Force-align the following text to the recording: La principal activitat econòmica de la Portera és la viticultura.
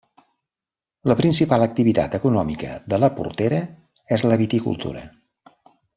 La 1.11 1.17
principal 1.19 1.65
activitat 1.65 2.17
econòmica 2.19 2.71
de 2.95 2.99
la 3.05 3.11
Portera 3.19 3.61
és 4.19 4.25
la 4.33 4.39
viticultura. 4.45 5.05